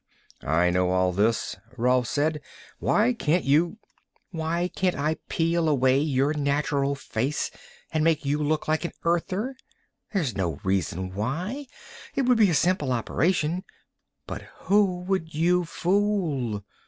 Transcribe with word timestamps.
"I 0.43 0.71
know 0.71 0.89
all 0.89 1.13
this," 1.13 1.57
Rolf 1.77 2.07
said. 2.07 2.41
"Why 2.79 3.13
can't 3.13 3.43
you" 3.43 3.77
"Why 4.31 4.67
can't 4.75 4.95
I 4.95 5.17
peel 5.29 5.69
away 5.69 5.99
your 5.99 6.33
natural 6.33 6.95
face 6.95 7.51
and 7.91 8.03
make 8.03 8.25
you 8.25 8.39
look 8.41 8.67
like 8.67 8.83
an 8.83 8.93
Earther? 9.03 9.55
There's 10.11 10.35
no 10.35 10.59
reason 10.63 11.13
why; 11.13 11.67
it 12.15 12.23
would 12.23 12.39
be 12.39 12.49
a 12.49 12.55
simple 12.55 12.91
operation. 12.91 13.63
But 14.25 14.41
who 14.61 15.01
would 15.01 15.35
you 15.35 15.65
fool? 15.65 16.63